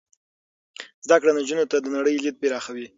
زده 1.05 1.15
کړه 1.21 1.31
نجونو 1.39 1.65
ته 1.71 1.77
د 1.79 1.87
نړۍ 1.95 2.15
لید 2.23 2.35
پراخوي. 2.41 2.87